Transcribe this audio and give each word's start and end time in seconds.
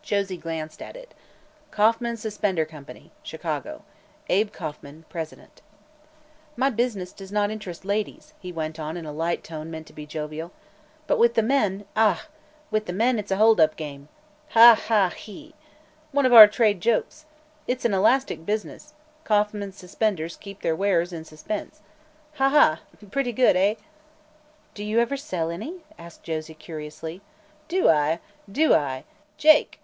Josie 0.00 0.38
glanced 0.38 0.80
at 0.80 0.96
it: 0.96 1.12
"KAUFFMAN 1.70 2.16
SUSPENDER 2.16 2.64
COMPANY, 2.64 3.12
Chicago. 3.22 3.82
Abe 4.30 4.50
Kauffman, 4.50 5.04
President." 5.10 5.60
"My 6.56 6.70
business 6.70 7.12
does 7.12 7.30
not 7.30 7.50
interest 7.50 7.84
ladies," 7.84 8.32
he 8.40 8.50
went 8.50 8.80
on 8.80 8.96
in 8.96 9.04
a 9.04 9.12
light 9.12 9.44
tone 9.44 9.70
meant 9.70 9.86
to 9.88 9.92
be 9.92 10.06
jovial. 10.06 10.50
"But 11.06 11.18
with 11.18 11.34
the 11.34 11.42
men 11.42 11.84
ah! 11.94 12.26
with 12.70 12.86
the 12.86 12.94
men 12.94 13.18
it's 13.18 13.30
a 13.30 13.36
hold 13.36 13.60
up 13.60 13.76
game. 13.76 14.08
Ha, 14.52 14.74
ha, 14.86 15.10
hee! 15.10 15.52
One 16.10 16.24
of 16.24 16.32
our 16.32 16.46
trade 16.46 16.80
jokes. 16.80 17.26
It's 17.66 17.84
an 17.84 17.92
elastic 17.92 18.46
business; 18.46 18.94
Kauffman's 19.24 19.76
suspenders 19.76 20.38
keep 20.38 20.62
their 20.62 20.74
wearers 20.74 21.12
in 21.12 21.26
suspense. 21.26 21.82
Ha, 22.36 22.48
ha; 22.48 22.80
pretty 23.10 23.32
good, 23.34 23.56
eh?" 23.56 23.74
"Do 24.72 24.84
you 24.84 25.00
ever 25.00 25.18
sell 25.18 25.50
any?" 25.50 25.84
asked 25.98 26.22
Josie 26.22 26.54
curiously. 26.54 27.20
"Do 27.68 27.90
I? 27.90 28.20
Do 28.50 28.72
I, 28.72 29.04
Jake? 29.36 29.80